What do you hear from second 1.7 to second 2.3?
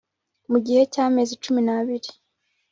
abiri